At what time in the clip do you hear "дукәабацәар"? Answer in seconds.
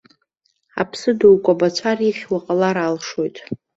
1.19-1.99